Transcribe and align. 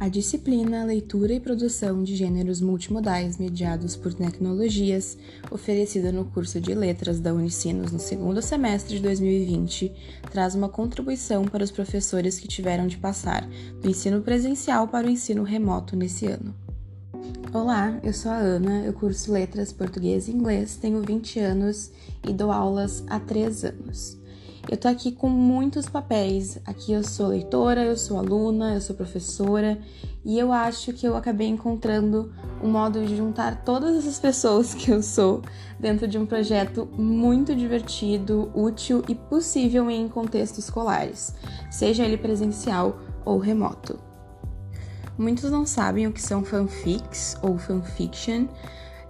A 0.00 0.08
disciplina 0.08 0.82
Leitura 0.82 1.34
e 1.34 1.38
Produção 1.38 2.02
de 2.02 2.16
Gêneros 2.16 2.62
Multimodais 2.62 3.36
Mediados 3.36 3.96
por 3.96 4.14
Tecnologias, 4.14 5.18
oferecida 5.50 6.10
no 6.10 6.24
curso 6.24 6.58
de 6.58 6.74
Letras 6.74 7.20
da 7.20 7.34
Unicinos 7.34 7.92
no 7.92 7.98
segundo 7.98 8.40
semestre 8.40 8.96
de 8.96 9.02
2020, 9.02 9.92
traz 10.30 10.54
uma 10.54 10.70
contribuição 10.70 11.44
para 11.44 11.62
os 11.62 11.70
professores 11.70 12.40
que 12.40 12.48
tiveram 12.48 12.86
de 12.86 12.96
passar 12.96 13.46
do 13.82 13.90
ensino 13.90 14.22
presencial 14.22 14.88
para 14.88 15.06
o 15.06 15.10
ensino 15.10 15.42
remoto 15.42 15.94
nesse 15.94 16.24
ano. 16.24 16.54
Olá, 17.52 18.00
eu 18.02 18.14
sou 18.14 18.32
a 18.32 18.38
Ana, 18.38 18.82
eu 18.86 18.94
curso 18.94 19.30
Letras 19.30 19.70
Português 19.70 20.28
e 20.28 20.32
Inglês, 20.32 20.76
tenho 20.76 21.02
20 21.02 21.40
anos 21.40 21.90
e 22.26 22.32
dou 22.32 22.50
aulas 22.50 23.04
há 23.06 23.20
3 23.20 23.64
anos. 23.64 24.19
Eu 24.70 24.76
tô 24.76 24.86
aqui 24.86 25.10
com 25.10 25.28
muitos 25.28 25.88
papéis. 25.88 26.60
Aqui 26.64 26.92
eu 26.92 27.02
sou 27.02 27.26
leitora, 27.26 27.82
eu 27.82 27.96
sou 27.96 28.16
aluna, 28.16 28.74
eu 28.74 28.80
sou 28.80 28.94
professora 28.94 29.76
e 30.24 30.38
eu 30.38 30.52
acho 30.52 30.92
que 30.92 31.04
eu 31.04 31.16
acabei 31.16 31.48
encontrando 31.48 32.32
um 32.62 32.70
modo 32.70 33.04
de 33.04 33.16
juntar 33.16 33.64
todas 33.64 33.96
essas 33.96 34.20
pessoas 34.20 34.72
que 34.72 34.88
eu 34.92 35.02
sou 35.02 35.42
dentro 35.80 36.06
de 36.06 36.16
um 36.16 36.24
projeto 36.24 36.88
muito 36.92 37.52
divertido, 37.52 38.48
útil 38.54 39.02
e 39.08 39.14
possível 39.16 39.90
em 39.90 40.08
contextos 40.08 40.66
escolares, 40.66 41.34
seja 41.68 42.04
ele 42.04 42.16
presencial 42.16 43.00
ou 43.24 43.38
remoto. 43.38 43.98
Muitos 45.18 45.50
não 45.50 45.66
sabem 45.66 46.06
o 46.06 46.12
que 46.12 46.22
são 46.22 46.44
fanfics 46.44 47.36
ou 47.42 47.58
fanfiction, 47.58 48.46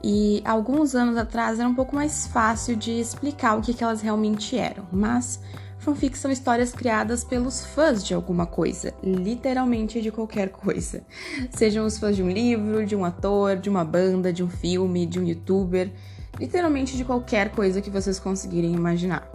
e 0.02 0.42
alguns 0.44 0.94
anos 0.94 1.16
atrás 1.16 1.58
era 1.58 1.68
um 1.68 1.74
pouco 1.74 1.94
mais 1.94 2.26
fácil 2.26 2.76
de 2.76 2.92
explicar 2.92 3.56
o 3.56 3.60
que, 3.60 3.74
que 3.74 3.84
elas 3.84 4.00
realmente 4.00 4.56
eram, 4.56 4.86
mas 4.90 5.40
fanfics 5.78 6.20
são 6.20 6.30
histórias 6.30 6.72
criadas 6.72 7.24
pelos 7.24 7.64
fãs 7.64 8.04
de 8.04 8.14
alguma 8.14 8.46
coisa, 8.46 8.94
literalmente 9.02 10.00
de 10.00 10.10
qualquer 10.10 10.50
coisa. 10.50 11.02
Sejam 11.50 11.86
os 11.86 11.98
fãs 11.98 12.16
de 12.16 12.22
um 12.22 12.30
livro, 12.30 12.84
de 12.84 12.94
um 12.94 13.04
ator, 13.04 13.56
de 13.56 13.68
uma 13.68 13.84
banda, 13.84 14.32
de 14.32 14.42
um 14.42 14.48
filme, 14.48 15.06
de 15.06 15.18
um 15.18 15.24
youtuber, 15.24 15.90
literalmente 16.38 16.96
de 16.96 17.04
qualquer 17.04 17.50
coisa 17.50 17.80
que 17.80 17.90
vocês 17.90 18.18
conseguirem 18.18 18.72
imaginar. 18.74 19.28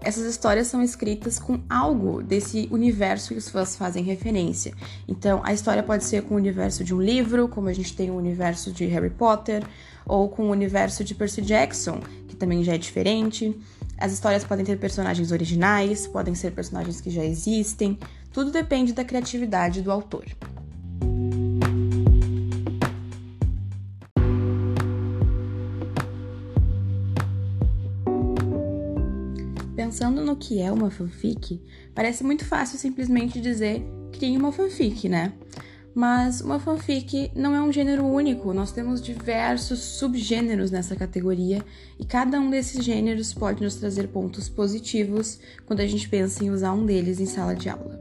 Essas 0.00 0.24
histórias 0.24 0.68
são 0.68 0.82
escritas 0.82 1.38
com 1.38 1.60
algo 1.68 2.22
desse 2.22 2.68
universo 2.70 3.30
que 3.30 3.38
os 3.38 3.48
fãs 3.48 3.76
fazem 3.76 4.04
referência. 4.04 4.72
Então, 5.08 5.40
a 5.44 5.52
história 5.52 5.82
pode 5.82 6.04
ser 6.04 6.22
com 6.22 6.34
o 6.34 6.36
universo 6.36 6.84
de 6.84 6.94
um 6.94 7.02
livro, 7.02 7.48
como 7.48 7.68
a 7.68 7.72
gente 7.72 7.94
tem 7.94 8.10
o 8.10 8.16
universo 8.16 8.70
de 8.70 8.86
Harry 8.86 9.10
Potter, 9.10 9.64
ou 10.06 10.28
com 10.28 10.44
o 10.44 10.50
universo 10.50 11.02
de 11.02 11.14
Percy 11.14 11.42
Jackson, 11.42 12.00
que 12.28 12.36
também 12.36 12.62
já 12.62 12.74
é 12.74 12.78
diferente. 12.78 13.54
As 13.98 14.12
histórias 14.12 14.44
podem 14.44 14.64
ter 14.64 14.78
personagens 14.78 15.32
originais, 15.32 16.06
podem 16.06 16.34
ser 16.34 16.52
personagens 16.52 17.00
que 17.00 17.10
já 17.10 17.24
existem, 17.24 17.98
tudo 18.32 18.52
depende 18.52 18.92
da 18.92 19.04
criatividade 19.04 19.82
do 19.82 19.90
autor. 19.90 20.24
Pensando 29.98 30.24
no 30.24 30.36
que 30.36 30.60
é 30.60 30.70
uma 30.70 30.92
fanfic, 30.92 31.60
parece 31.92 32.22
muito 32.22 32.44
fácil 32.44 32.78
simplesmente 32.78 33.40
dizer 33.40 33.82
crie 34.12 34.36
uma 34.36 34.52
fanfic, 34.52 35.08
né? 35.08 35.32
Mas 35.92 36.40
uma 36.40 36.60
fanfic 36.60 37.32
não 37.34 37.52
é 37.52 37.60
um 37.60 37.72
gênero 37.72 38.06
único, 38.06 38.54
nós 38.54 38.70
temos 38.70 39.02
diversos 39.02 39.80
subgêneros 39.80 40.70
nessa 40.70 40.94
categoria 40.94 41.64
e 41.98 42.04
cada 42.04 42.38
um 42.38 42.48
desses 42.48 42.84
gêneros 42.84 43.34
pode 43.34 43.60
nos 43.60 43.74
trazer 43.74 44.06
pontos 44.06 44.48
positivos 44.48 45.40
quando 45.66 45.80
a 45.80 45.86
gente 45.88 46.08
pensa 46.08 46.44
em 46.44 46.50
usar 46.50 46.72
um 46.74 46.86
deles 46.86 47.18
em 47.18 47.26
sala 47.26 47.56
de 47.56 47.68
aula. 47.68 48.00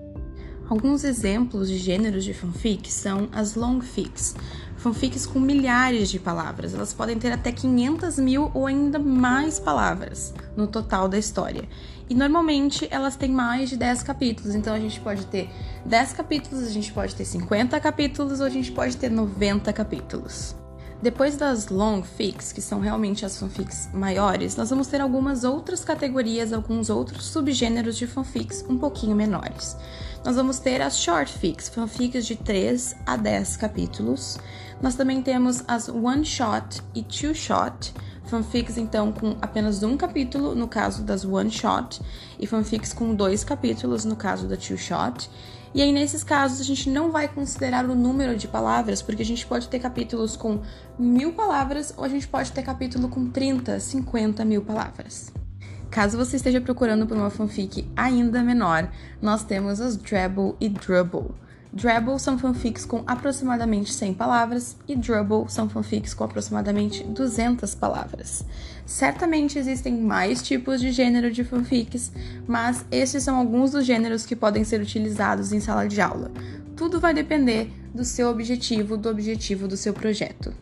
Alguns 0.70 1.04
exemplos 1.04 1.68
de 1.68 1.80
gêneros 1.80 2.24
de 2.24 2.34
fanfic 2.34 2.94
são 2.94 3.28
as 3.32 3.56
longfics, 3.56 4.36
fanfics 4.78 5.26
com 5.26 5.40
milhares 5.40 6.10
de 6.10 6.20
palavras. 6.20 6.74
Elas 6.74 6.94
podem 6.94 7.18
ter 7.18 7.32
até 7.32 7.52
500 7.52 8.20
mil 8.20 8.52
ou 8.54 8.68
ainda 8.68 9.00
mais 9.00 9.60
palavras 9.60 10.34
no 10.56 10.68
total 10.68 11.08
da 11.08 11.18
história. 11.18 11.68
E 12.10 12.16
normalmente 12.16 12.88
elas 12.90 13.16
têm 13.16 13.30
mais 13.30 13.70
de 13.70 13.76
10 13.76 14.04
capítulos, 14.04 14.56
então 14.56 14.74
a 14.74 14.80
gente 14.80 15.00
pode 15.02 15.26
ter 15.26 15.50
10 15.86 16.14
capítulos, 16.14 16.66
a 16.66 16.70
gente 16.70 16.94
pode 16.94 17.14
ter 17.14 17.26
50 17.26 17.78
capítulos 17.82 18.40
ou 18.40 18.46
a 18.46 18.50
gente 18.50 18.72
pode 18.72 18.96
ter 18.96 19.10
90 19.10 19.74
capítulos. 19.74 20.56
Depois 21.00 21.38
das 21.38 21.68
long 21.68 22.02
fics, 22.02 22.52
que 22.52 22.60
são 22.60 22.80
realmente 22.80 23.24
as 23.24 23.38
fanfics 23.38 23.88
maiores, 23.94 24.56
nós 24.56 24.72
vamos 24.72 24.88
ter 24.88 25.00
algumas 25.00 25.44
outras 25.44 25.86
categorias, 25.86 26.52
alguns 26.52 26.90
outros 26.90 27.26
subgêneros 27.26 27.98
de 27.98 28.08
fanfics 28.08 28.66
um 28.68 28.80
pouquinho 28.80 29.16
menores. 29.16 29.78
Nós 30.26 30.36
vamos 30.36 30.58
ter 30.58 30.82
as 30.82 31.00
short 31.00 31.32
fics, 31.38 31.70
fanfics 31.70 32.26
de 32.26 32.36
3 32.36 32.96
a 33.06 33.16
10 33.16 33.58
capítulos. 33.58 34.40
Nós 34.82 34.96
também 34.96 35.22
temos 35.22 35.64
as 35.68 35.88
one 35.88 36.26
shot 36.26 36.82
e 36.96 37.04
two 37.04 37.36
shot, 37.36 37.94
fanfics 38.26 38.76
então 38.76 39.12
com 39.12 39.38
apenas 39.40 39.84
um 39.84 39.96
capítulo, 39.96 40.56
no 40.56 40.68
caso 40.68 41.04
das 41.04 41.24
one 41.24 41.52
shot, 41.52 42.02
e 42.40 42.48
fanfics 42.48 42.92
com 42.92 43.14
dois 43.14 43.44
capítulos, 43.44 44.04
no 44.04 44.16
caso 44.16 44.48
da 44.48 44.58
two 44.58 44.78
shot. 44.78 45.30
E 45.74 45.82
aí, 45.82 45.92
nesses 45.92 46.24
casos, 46.24 46.62
a 46.62 46.64
gente 46.64 46.90
não 46.90 47.12
vai 47.12 47.28
considerar 47.28 47.86
o 47.86 47.96
número 47.96 48.36
de 48.36 48.48
palavras, 48.48 49.02
porque 49.02 49.22
a 49.22 49.26
gente 49.26 49.46
pode 49.46 49.68
ter 49.68 49.80
capítulos 49.80 50.36
com 50.36 50.62
mil 50.98 51.34
palavras 51.34 51.94
ou 51.98 52.04
a 52.04 52.10
gente 52.10 52.28
pode 52.28 52.52
ter 52.52 52.64
capítulo 52.64 53.10
com 53.10 53.30
30, 53.30 53.80
50 53.80 54.46
mil 54.46 54.62
palavras. 54.62 55.32
Caso 55.90 56.18
você 56.18 56.36
esteja 56.36 56.60
procurando 56.60 57.08
por 57.08 57.16
uma 57.16 57.30
fanfic 57.30 57.90
ainda 57.96 58.44
menor, 58.44 58.90
nós 59.22 59.44
temos 59.44 59.80
as 59.80 59.96
Drabble 59.96 60.56
e 60.60 60.70
Drubble. 60.70 61.34
Drabble 61.74 62.20
são 62.20 62.40
fanfics 62.40 62.86
com 62.86 63.04
aproximadamente 63.06 63.94
100 63.94 64.14
palavras 64.14 64.78
e 64.88 64.96
Drubble 64.96 65.46
são 65.50 65.70
fanfics 65.70 66.14
com 66.14 66.24
aproximadamente 66.24 67.04
200 67.04 67.76
palavras. 67.76 68.46
Certamente 68.86 69.60
existem 69.60 69.98
mais 70.00 70.42
tipos 70.42 70.80
de 70.80 70.92
gênero 70.92 71.32
de 71.32 71.44
fanfics, 71.44 72.12
mas 72.48 72.86
esses 72.90 73.22
são 73.24 73.36
alguns 73.36 73.72
dos 73.72 73.86
gêneros 73.86 74.26
que 74.26 74.36
podem 74.36 74.64
ser 74.64 74.82
utilizados 74.82 75.52
em 75.52 75.60
sala 75.60 75.88
de 75.88 76.00
aula. 76.00 76.32
Tudo 76.76 77.00
vai 77.00 77.14
depender 77.14 77.72
do 77.94 78.06
seu 78.06 78.30
objetivo, 78.30 78.96
do 78.96 79.10
objetivo 79.10 79.68
do 79.68 79.76
seu 79.76 79.94
projeto. 79.94 80.54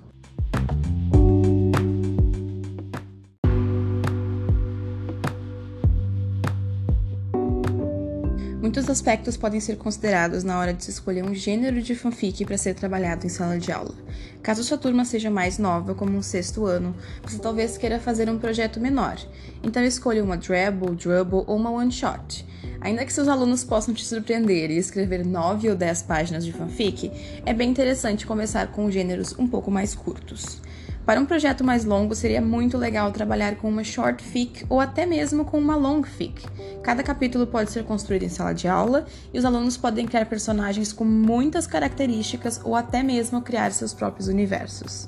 Muitos 8.75 8.91
aspectos 8.91 9.37
podem 9.37 9.61
ser 9.61 9.77
considerados 9.77 10.43
na 10.43 10.59
hora 10.59 10.73
de 10.73 10.83
se 10.83 10.91
escolher 10.91 11.23
um 11.23 11.33
gênero 11.33 11.81
de 11.81 11.95
fanfic 11.95 12.43
para 12.43 12.57
ser 12.57 12.73
trabalhado 12.73 13.25
em 13.25 13.29
sala 13.29 13.57
de 13.57 13.71
aula. 13.71 13.95
Caso 14.43 14.65
sua 14.65 14.77
turma 14.77 15.05
seja 15.05 15.31
mais 15.31 15.57
nova, 15.57 15.95
como 15.95 16.17
um 16.17 16.21
sexto 16.21 16.65
ano, 16.65 16.93
você 17.23 17.39
talvez 17.39 17.77
queira 17.77 18.01
fazer 18.01 18.29
um 18.29 18.37
projeto 18.37 18.77
menor. 18.77 19.15
Então 19.63 19.81
escolha 19.81 20.21
uma 20.21 20.35
Drabble, 20.35 20.93
Drubble 20.93 21.45
ou 21.47 21.55
uma 21.55 21.71
One 21.71 21.89
Shot. 21.89 22.45
Ainda 22.81 23.05
que 23.05 23.13
seus 23.13 23.29
alunos 23.29 23.63
possam 23.63 23.93
te 23.93 24.03
surpreender 24.03 24.69
e 24.69 24.77
escrever 24.77 25.25
9 25.25 25.69
ou 25.69 25.75
10 25.77 26.01
páginas 26.01 26.43
de 26.43 26.51
fanfic, 26.51 27.09
é 27.45 27.53
bem 27.53 27.69
interessante 27.69 28.27
começar 28.27 28.67
com 28.73 28.91
gêneros 28.91 29.33
um 29.39 29.47
pouco 29.47 29.71
mais 29.71 29.95
curtos. 29.95 30.61
Para 31.05 31.21
um 31.21 31.25
projeto 31.25 31.63
mais 31.63 31.85
longo, 31.85 32.15
seria 32.15 32.41
muito 32.41 32.79
legal 32.79 33.11
trabalhar 33.11 33.57
com 33.57 33.69
uma 33.69 33.83
short 33.83 34.23
fic 34.23 34.65
ou 34.67 34.79
até 34.79 35.05
mesmo 35.05 35.45
com 35.45 35.59
uma 35.59 35.75
long 35.75 36.01
fic. 36.01 36.43
Cada 36.81 37.03
capítulo 37.03 37.45
pode 37.45 37.71
ser 37.71 37.83
construído 37.83 38.23
em 38.23 38.29
sala 38.29 38.53
de 38.53 38.67
aula 38.67 39.05
e 39.31 39.37
os 39.37 39.45
alunos 39.45 39.77
podem 39.77 40.07
criar 40.07 40.25
personagens 40.25 40.91
com 40.91 41.05
muitas 41.05 41.67
características 41.67 42.59
ou 42.63 42.75
até 42.75 43.03
mesmo 43.03 43.39
criar 43.43 43.71
seus 43.71 43.93
próprios 43.93 44.27
universos. 44.27 45.07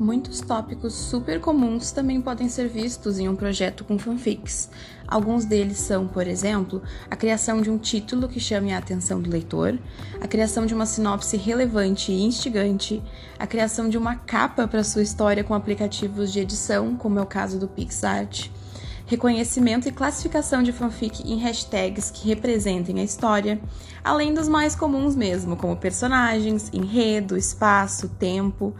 Muitos 0.00 0.40
tópicos 0.40 0.94
super 0.94 1.38
comuns 1.40 1.90
também 1.90 2.22
podem 2.22 2.48
ser 2.48 2.68
vistos 2.68 3.18
em 3.18 3.28
um 3.28 3.36
projeto 3.36 3.84
com 3.84 3.98
fanfics. 3.98 4.70
Alguns 5.06 5.44
deles 5.44 5.76
são, 5.76 6.08
por 6.08 6.26
exemplo, 6.26 6.82
a 7.10 7.14
criação 7.14 7.60
de 7.60 7.70
um 7.70 7.76
título 7.76 8.26
que 8.26 8.40
chame 8.40 8.72
a 8.72 8.78
atenção 8.78 9.20
do 9.20 9.28
leitor, 9.28 9.78
a 10.18 10.26
criação 10.26 10.64
de 10.64 10.72
uma 10.72 10.86
sinopse 10.86 11.36
relevante 11.36 12.12
e 12.12 12.22
instigante, 12.24 13.02
a 13.38 13.46
criação 13.46 13.90
de 13.90 13.98
uma 13.98 14.16
capa 14.16 14.66
para 14.66 14.82
sua 14.82 15.02
história 15.02 15.44
com 15.44 15.52
aplicativos 15.52 16.32
de 16.32 16.40
edição, 16.40 16.96
como 16.96 17.18
é 17.18 17.22
o 17.22 17.26
caso 17.26 17.58
do 17.58 17.68
PixArt, 17.68 18.48
reconhecimento 19.04 19.86
e 19.86 19.92
classificação 19.92 20.62
de 20.62 20.72
fanfic 20.72 21.30
em 21.30 21.36
hashtags 21.40 22.10
que 22.10 22.26
representem 22.26 23.00
a 23.00 23.04
história, 23.04 23.60
além 24.02 24.32
dos 24.32 24.48
mais 24.48 24.74
comuns 24.74 25.14
mesmo, 25.14 25.58
como 25.58 25.76
personagens, 25.76 26.70
enredo, 26.72 27.36
espaço, 27.36 28.08
tempo. 28.08 28.74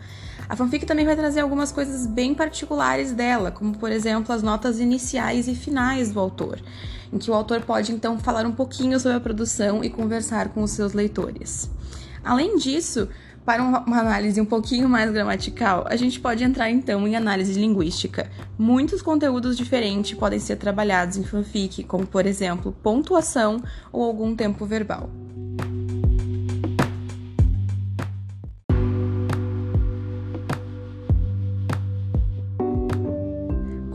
A 0.51 0.57
fanfic 0.57 0.85
também 0.85 1.07
vai 1.07 1.15
trazer 1.15 1.39
algumas 1.39 1.71
coisas 1.71 2.09
bem 2.09 2.35
particulares 2.35 3.13
dela, 3.13 3.53
como 3.53 3.79
por 3.79 3.93
exemplo 3.93 4.35
as 4.35 4.43
notas 4.43 4.81
iniciais 4.81 5.47
e 5.47 5.55
finais 5.55 6.11
do 6.11 6.19
autor, 6.19 6.59
em 7.13 7.19
que 7.19 7.31
o 7.31 7.35
autor 7.35 7.61
pode 7.61 7.93
então 7.93 8.19
falar 8.19 8.45
um 8.45 8.51
pouquinho 8.51 8.99
sobre 8.99 9.17
a 9.17 9.21
produção 9.21 9.85
e 9.85 9.89
conversar 9.89 10.49
com 10.49 10.65
os 10.65 10.73
seus 10.73 10.93
leitores. 10.93 11.71
Além 12.25 12.57
disso, 12.57 13.09
para 13.45 13.63
uma 13.63 14.01
análise 14.01 14.41
um 14.41 14.45
pouquinho 14.45 14.89
mais 14.89 15.13
gramatical, 15.13 15.85
a 15.89 15.95
gente 15.95 16.19
pode 16.19 16.43
entrar 16.43 16.69
então 16.69 17.07
em 17.07 17.15
análise 17.15 17.53
linguística. 17.53 18.29
Muitos 18.59 19.01
conteúdos 19.01 19.57
diferentes 19.57 20.19
podem 20.19 20.41
ser 20.41 20.57
trabalhados 20.57 21.17
em 21.17 21.23
fanfic, 21.23 21.85
como 21.85 22.05
por 22.05 22.27
exemplo 22.27 22.75
pontuação 22.83 23.63
ou 23.93 24.03
algum 24.03 24.35
tempo 24.35 24.67
verbal. 24.67 25.09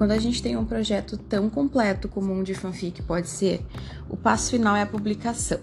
Quando 0.06 0.12
a 0.12 0.20
gente 0.20 0.40
tem 0.40 0.56
um 0.56 0.64
projeto 0.64 1.18
tão 1.18 1.50
completo 1.50 2.08
como 2.08 2.32
um 2.32 2.44
de 2.44 2.54
fanfic 2.54 3.02
pode 3.02 3.28
ser, 3.28 3.66
o 4.08 4.16
passo 4.16 4.52
final 4.52 4.76
é 4.76 4.84
a 4.84 4.86
publicação. 4.86 5.58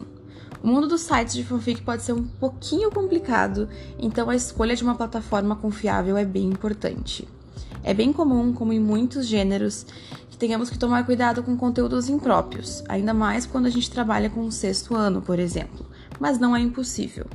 O 0.61 0.67
mundo 0.67 0.89
dos 0.89 1.03
sites 1.03 1.35
de 1.35 1.45
fanfic 1.45 1.81
pode 1.83 2.03
ser 2.03 2.13
um 2.13 2.25
pouquinho 2.25 2.91
complicado, 2.91 3.69
então 4.01 4.29
a 4.29 4.35
escolha 4.35 4.75
de 4.75 4.83
uma 4.83 4.97
plataforma 4.97 5.55
confiável 5.55 6.17
é 6.17 6.25
bem 6.25 6.47
importante. 6.47 7.29
É 7.85 7.95
bem 7.95 8.13
comum, 8.13 8.53
como 8.53 8.73
em 8.73 8.81
muitos 8.81 9.29
gêneros, 9.29 9.87
que 10.29 10.37
tenhamos 10.37 10.69
que 10.69 10.79
tomar 10.79 11.07
cuidado 11.07 11.45
com 11.45 11.57
conteúdos 11.57 12.09
impróprios, 12.09 12.83
ainda 12.89 13.15
mais 13.15 13.47
quando 13.47 13.67
a 13.67 13.71
gente 13.71 13.93
trabalha 13.93 14.29
com 14.29 14.41
o 14.41 14.51
sexto 14.51 14.97
ano, 14.97 15.23
por 15.23 15.39
exemplo, 15.39 15.87
mas 16.19 16.37
não 16.37 16.57
é 16.57 16.59
impossível. 16.59 17.27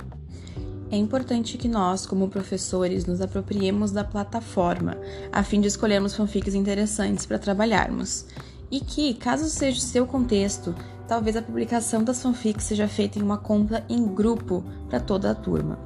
É 0.89 0.95
importante 0.95 1.57
que 1.57 1.67
nós, 1.67 2.05
como 2.05 2.29
professores, 2.29 3.05
nos 3.05 3.19
apropriemos 3.19 3.91
da 3.91 4.05
plataforma, 4.05 4.97
a 5.31 5.43
fim 5.43 5.59
de 5.59 5.67
escolhermos 5.67 6.15
fanfics 6.15 6.53
interessantes 6.53 7.25
para 7.25 7.37
trabalharmos. 7.37 8.25
E 8.71 8.79
que, 8.79 9.13
caso 9.13 9.49
seja 9.49 9.79
o 9.79 9.81
seu 9.81 10.07
contexto, 10.07 10.73
talvez 11.07 11.35
a 11.35 11.41
publicação 11.41 12.03
das 12.03 12.21
fanfics 12.21 12.65
seja 12.65 12.87
feita 12.87 13.17
em 13.17 13.21
uma 13.21 13.37
conta 13.37 13.83
em 13.87 14.05
grupo 14.05 14.63
para 14.89 14.99
toda 14.99 15.31
a 15.31 15.35
turma. 15.35 15.79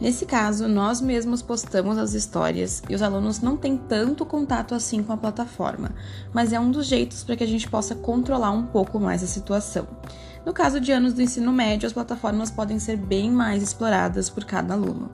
Nesse 0.00 0.26
caso, 0.26 0.66
nós 0.66 1.00
mesmos 1.00 1.40
postamos 1.40 1.96
as 1.96 2.14
histórias 2.14 2.82
e 2.88 2.94
os 2.94 3.02
alunos 3.02 3.40
não 3.40 3.56
têm 3.56 3.76
tanto 3.76 4.26
contato 4.26 4.74
assim 4.74 5.02
com 5.02 5.12
a 5.12 5.16
plataforma, 5.16 5.92
mas 6.32 6.52
é 6.52 6.58
um 6.58 6.70
dos 6.70 6.86
jeitos 6.86 7.22
para 7.22 7.36
que 7.36 7.44
a 7.44 7.46
gente 7.46 7.70
possa 7.70 7.94
controlar 7.94 8.50
um 8.50 8.66
pouco 8.66 8.98
mais 8.98 9.22
a 9.22 9.26
situação. 9.26 9.86
No 10.44 10.52
caso 10.52 10.80
de 10.80 10.92
anos 10.92 11.14
do 11.14 11.22
ensino 11.22 11.52
médio, 11.52 11.86
as 11.86 11.92
plataformas 11.92 12.50
podem 12.50 12.78
ser 12.78 12.96
bem 12.96 13.30
mais 13.30 13.62
exploradas 13.62 14.28
por 14.28 14.44
cada 14.44 14.74
aluno. 14.74 15.10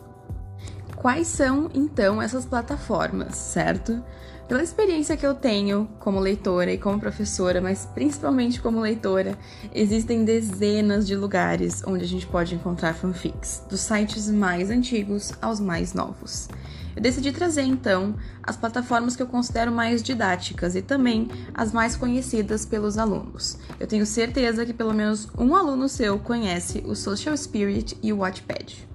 Quais 0.97 1.29
são 1.29 1.71
então 1.73 2.21
essas 2.21 2.45
plataformas, 2.45 3.37
certo? 3.37 4.03
Pela 4.50 4.64
experiência 4.64 5.17
que 5.17 5.25
eu 5.25 5.32
tenho 5.32 5.88
como 6.00 6.19
leitora 6.19 6.73
e 6.73 6.76
como 6.76 6.99
professora, 6.99 7.61
mas 7.61 7.87
principalmente 7.94 8.61
como 8.61 8.81
leitora, 8.81 9.38
existem 9.73 10.25
dezenas 10.25 11.06
de 11.06 11.14
lugares 11.14 11.85
onde 11.87 12.02
a 12.02 12.08
gente 12.08 12.26
pode 12.26 12.56
encontrar 12.56 12.94
fanfics, 12.94 13.62
dos 13.70 13.79
sites 13.79 14.29
mais 14.29 14.69
antigos 14.69 15.32
aos 15.41 15.61
mais 15.61 15.94
novos. 15.94 16.49
Eu 16.97 17.00
decidi 17.00 17.31
trazer 17.31 17.62
então 17.62 18.17
as 18.43 18.56
plataformas 18.56 19.14
que 19.14 19.23
eu 19.23 19.29
considero 19.29 19.70
mais 19.70 20.02
didáticas 20.02 20.75
e 20.75 20.82
também 20.82 21.29
as 21.55 21.73
mais 21.73 21.94
conhecidas 21.94 22.67
pelos 22.67 22.99
alunos. 22.99 23.56
Eu 23.79 23.87
tenho 23.87 24.05
certeza 24.05 24.67
que 24.67 24.75
pelo 24.75 24.93
menos 24.93 25.29
um 25.38 25.55
aluno 25.55 25.88
seu 25.88 26.19
conhece 26.19 26.82
o 26.85 26.97
Social 26.97 27.37
Spirit 27.37 27.97
e 28.02 28.12
o 28.12 28.19
Watchpad. 28.19 28.89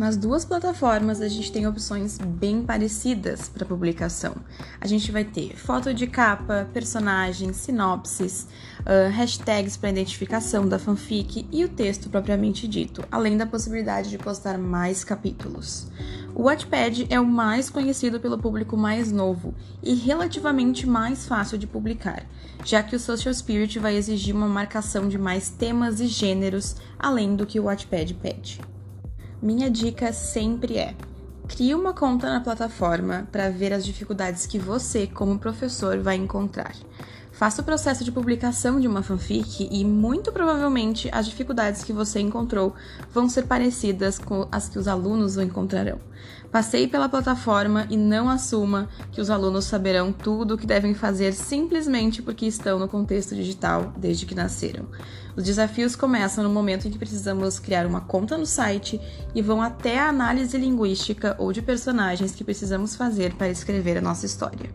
Nas 0.00 0.16
duas 0.16 0.46
plataformas 0.46 1.20
a 1.20 1.28
gente 1.28 1.52
tem 1.52 1.66
opções 1.66 2.16
bem 2.16 2.62
parecidas 2.62 3.50
para 3.50 3.66
publicação. 3.66 4.34
A 4.80 4.86
gente 4.86 5.12
vai 5.12 5.24
ter 5.24 5.54
foto 5.58 5.92
de 5.92 6.06
capa, 6.06 6.66
personagens, 6.72 7.58
sinopses, 7.58 8.46
uh, 8.78 9.10
hashtags 9.14 9.76
para 9.76 9.90
identificação 9.90 10.66
da 10.66 10.78
fanfic 10.78 11.46
e 11.52 11.66
o 11.66 11.68
texto 11.68 12.08
propriamente 12.08 12.66
dito, 12.66 13.04
além 13.12 13.36
da 13.36 13.44
possibilidade 13.44 14.08
de 14.08 14.16
postar 14.16 14.56
mais 14.56 15.04
capítulos. 15.04 15.88
O 16.34 16.44
Wattpad 16.44 17.06
é 17.10 17.20
o 17.20 17.26
mais 17.26 17.68
conhecido 17.68 18.18
pelo 18.18 18.38
público 18.38 18.78
mais 18.78 19.12
novo 19.12 19.54
e 19.82 19.92
relativamente 19.92 20.86
mais 20.86 21.26
fácil 21.26 21.58
de 21.58 21.66
publicar, 21.66 22.24
já 22.64 22.82
que 22.82 22.96
o 22.96 23.00
Social 23.00 23.34
Spirit 23.34 23.78
vai 23.78 23.96
exigir 23.96 24.34
uma 24.34 24.48
marcação 24.48 25.10
de 25.10 25.18
mais 25.18 25.50
temas 25.50 26.00
e 26.00 26.06
gêneros 26.06 26.76
além 26.98 27.36
do 27.36 27.44
que 27.44 27.60
o 27.60 27.64
Wattpad 27.64 28.14
pede. 28.14 28.69
Minha 29.42 29.70
dica 29.70 30.12
sempre 30.12 30.76
é: 30.76 30.94
crie 31.48 31.74
uma 31.74 31.94
conta 31.94 32.28
na 32.28 32.42
plataforma 32.42 33.26
para 33.32 33.48
ver 33.48 33.72
as 33.72 33.86
dificuldades 33.86 34.44
que 34.44 34.58
você, 34.58 35.06
como 35.06 35.38
professor, 35.38 35.98
vai 35.98 36.16
encontrar. 36.16 36.74
Faça 37.32 37.62
o 37.62 37.64
processo 37.64 38.04
de 38.04 38.12
publicação 38.12 38.78
de 38.78 38.86
uma 38.86 39.02
fanfic 39.02 39.66
e, 39.72 39.82
muito 39.82 40.30
provavelmente, 40.30 41.08
as 41.10 41.24
dificuldades 41.24 41.82
que 41.82 41.90
você 41.90 42.20
encontrou 42.20 42.74
vão 43.14 43.30
ser 43.30 43.46
parecidas 43.46 44.18
com 44.18 44.46
as 44.52 44.68
que 44.68 44.78
os 44.78 44.86
alunos 44.86 45.38
encontrarão. 45.38 45.98
Passeie 46.50 46.88
pela 46.88 47.08
plataforma 47.08 47.86
e 47.88 47.96
não 47.96 48.28
assuma 48.28 48.88
que 49.12 49.20
os 49.20 49.30
alunos 49.30 49.66
saberão 49.66 50.12
tudo 50.12 50.54
o 50.54 50.58
que 50.58 50.66
devem 50.66 50.94
fazer 50.94 51.32
simplesmente 51.32 52.20
porque 52.20 52.44
estão 52.44 52.76
no 52.76 52.88
contexto 52.88 53.36
digital 53.36 53.92
desde 53.96 54.26
que 54.26 54.34
nasceram. 54.34 54.86
Os 55.36 55.44
desafios 55.44 55.94
começam 55.94 56.42
no 56.42 56.50
momento 56.50 56.88
em 56.88 56.90
que 56.90 56.98
precisamos 56.98 57.60
criar 57.60 57.86
uma 57.86 58.00
conta 58.00 58.36
no 58.36 58.44
site 58.44 59.00
e 59.32 59.40
vão 59.40 59.62
até 59.62 60.00
a 60.00 60.08
análise 60.08 60.58
linguística 60.58 61.36
ou 61.38 61.52
de 61.52 61.62
personagens 61.62 62.32
que 62.32 62.42
precisamos 62.42 62.96
fazer 62.96 63.32
para 63.34 63.48
escrever 63.48 63.98
a 63.98 64.02
nossa 64.02 64.26
história. 64.26 64.70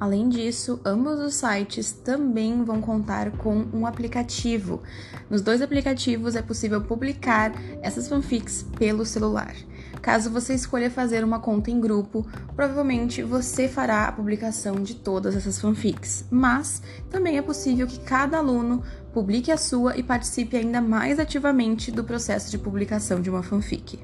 Além 0.00 0.28
disso, 0.28 0.80
ambos 0.84 1.20
os 1.20 1.34
sites 1.34 1.92
também 1.92 2.64
vão 2.64 2.80
contar 2.80 3.30
com 3.32 3.66
um 3.74 3.86
aplicativo. 3.86 4.82
Nos 5.28 5.42
dois 5.42 5.60
aplicativos 5.60 6.34
é 6.34 6.42
possível 6.42 6.80
publicar 6.80 7.52
essas 7.82 8.08
fanfics 8.08 8.66
pelo 8.76 9.04
celular. 9.04 9.54
Caso 10.04 10.28
você 10.28 10.52
escolha 10.52 10.90
fazer 10.90 11.24
uma 11.24 11.40
conta 11.40 11.70
em 11.70 11.80
grupo, 11.80 12.26
provavelmente 12.54 13.22
você 13.22 13.66
fará 13.66 14.04
a 14.04 14.12
publicação 14.12 14.82
de 14.82 14.96
todas 14.96 15.34
essas 15.34 15.58
fanfics, 15.58 16.26
mas 16.30 16.82
também 17.08 17.38
é 17.38 17.42
possível 17.42 17.86
que 17.86 17.98
cada 18.00 18.36
aluno 18.36 18.82
publique 19.14 19.50
a 19.50 19.56
sua 19.56 19.96
e 19.96 20.02
participe 20.02 20.58
ainda 20.58 20.82
mais 20.82 21.18
ativamente 21.18 21.90
do 21.90 22.04
processo 22.04 22.50
de 22.50 22.58
publicação 22.58 23.18
de 23.18 23.30
uma 23.30 23.42
fanfic. 23.42 23.98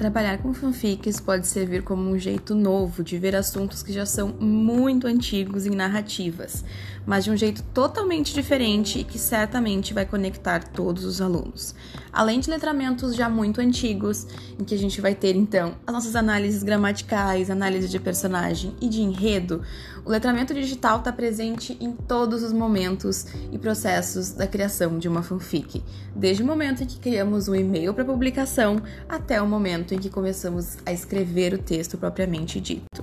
Trabalhar 0.00 0.38
com 0.38 0.54
fanfics 0.54 1.20
pode 1.20 1.46
servir 1.46 1.82
como 1.82 2.10
um 2.10 2.18
jeito 2.18 2.54
novo 2.54 3.04
de 3.04 3.18
ver 3.18 3.36
assuntos 3.36 3.82
que 3.82 3.92
já 3.92 4.06
são 4.06 4.28
muito 4.28 5.06
antigos 5.06 5.66
em 5.66 5.76
narrativas, 5.76 6.64
mas 7.04 7.24
de 7.24 7.30
um 7.30 7.36
jeito 7.36 7.62
totalmente 7.74 8.32
diferente 8.32 8.98
e 8.98 9.04
que 9.04 9.18
certamente 9.18 9.92
vai 9.92 10.06
conectar 10.06 10.64
todos 10.64 11.04
os 11.04 11.20
alunos. 11.20 11.74
Além 12.10 12.40
de 12.40 12.48
letramentos 12.48 13.14
já 13.14 13.28
muito 13.28 13.60
antigos, 13.60 14.26
em 14.58 14.64
que 14.64 14.74
a 14.74 14.78
gente 14.78 15.02
vai 15.02 15.14
ter 15.14 15.36
então 15.36 15.74
as 15.86 15.92
nossas 15.92 16.16
análises 16.16 16.62
gramaticais, 16.62 17.50
análise 17.50 17.86
de 17.86 18.00
personagem 18.00 18.74
e 18.80 18.88
de 18.88 19.02
enredo, 19.02 19.62
o 20.02 20.08
letramento 20.08 20.54
digital 20.54 21.00
está 21.00 21.12
presente 21.12 21.76
em 21.78 21.92
todos 21.92 22.42
os 22.42 22.54
momentos 22.54 23.26
e 23.52 23.58
processos 23.58 24.30
da 24.30 24.46
criação 24.46 24.98
de 24.98 25.08
uma 25.08 25.22
fanfic, 25.22 25.84
desde 26.16 26.42
o 26.42 26.46
momento 26.46 26.82
em 26.82 26.86
que 26.86 26.98
criamos 26.98 27.48
um 27.48 27.54
e-mail 27.54 27.92
para 27.92 28.04
publicação 28.04 28.80
até 29.06 29.40
o 29.42 29.46
momento 29.90 29.94
em 29.94 29.98
que 29.98 30.10
começamos 30.10 30.76
a 30.86 30.92
escrever 30.92 31.52
o 31.52 31.58
texto 31.58 31.98
propriamente 31.98 32.60
dito. 32.60 33.02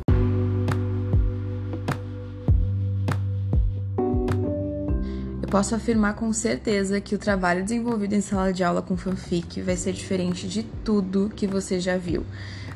Eu 5.41 5.49
posso 5.49 5.75
afirmar 5.75 6.15
com 6.15 6.31
certeza 6.33 6.99
que 6.99 7.15
o 7.15 7.17
trabalho 7.17 7.63
desenvolvido 7.63 8.13
em 8.13 8.21
sala 8.21 8.51
de 8.53 8.63
aula 8.63 8.81
com 8.81 8.97
fanfic 8.97 9.61
vai 9.61 9.75
ser 9.75 9.93
diferente 9.93 10.47
de 10.47 10.63
tudo 10.63 11.31
que 11.35 11.47
você 11.47 11.79
já 11.79 11.97
viu. 11.97 12.25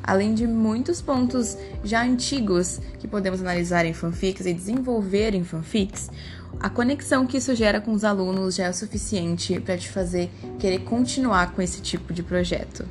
Além 0.02 0.34
de 0.34 0.46
muitos 0.46 1.00
pontos 1.00 1.56
já 1.84 2.02
antigos 2.02 2.80
que 2.98 3.06
podemos 3.06 3.40
analisar 3.40 3.84
em 3.86 3.92
fanfics 3.92 4.46
e 4.46 4.52
desenvolver 4.52 5.34
em 5.34 5.44
fanfics, 5.44 6.10
a 6.58 6.68
conexão 6.68 7.26
que 7.26 7.36
isso 7.36 7.54
gera 7.54 7.80
com 7.80 7.92
os 7.92 8.04
alunos 8.04 8.56
já 8.56 8.64
é 8.64 8.70
o 8.70 8.74
suficiente 8.74 9.60
para 9.60 9.78
te 9.78 9.88
fazer 9.88 10.30
querer 10.58 10.80
continuar 10.80 11.52
com 11.52 11.62
esse 11.62 11.80
tipo 11.80 12.12
de 12.12 12.22
projeto. 12.22 12.84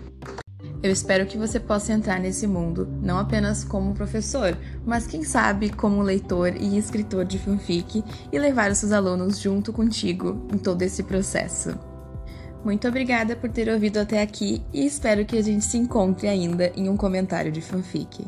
Eu 0.84 0.92
espero 0.92 1.28
que 1.28 1.38
você 1.38 1.60
possa 1.60 1.94
entrar 1.94 2.20
nesse 2.20 2.48
mundo, 2.48 2.88
não 3.04 3.20
apenas 3.20 3.64
como 3.64 3.94
professor, 3.94 4.58
mas 4.84 5.06
quem 5.06 5.24
sabe 5.24 5.70
como 5.70 6.02
leitor 6.02 6.56
e 6.56 6.76
escritor 6.76 7.24
de 7.24 7.38
fanfic 7.38 8.04
e 8.32 8.40
levar 8.40 8.72
os 8.72 8.80
seus 8.80 8.92
alunos 8.92 9.40
junto 9.40 9.72
contigo 9.72 10.48
em 10.52 10.58
todo 10.58 10.82
esse 10.82 11.04
processo. 11.04 11.78
Muito 12.66 12.88
obrigada 12.88 13.36
por 13.36 13.50
ter 13.52 13.70
ouvido 13.70 13.98
até 13.98 14.24
aqui 14.24 14.64
e 14.74 14.84
espero 14.84 15.24
que 15.24 15.38
a 15.38 15.44
gente 15.44 15.66
se 15.66 15.78
encontre 15.78 16.28
ainda 16.28 16.72
em 16.76 16.90
um 16.90 16.98
comentário 16.98 17.52
de 17.52 17.62
fanfic. 17.62 18.26